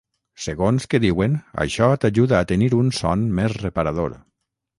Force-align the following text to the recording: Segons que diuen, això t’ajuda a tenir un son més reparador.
Segons 0.43 0.87
que 0.93 0.99
diuen, 1.03 1.35
això 1.65 1.89
t’ajuda 2.07 2.39
a 2.41 2.49
tenir 2.53 2.71
un 2.79 2.91
son 3.01 3.27
més 3.41 3.55
reparador. 3.61 4.19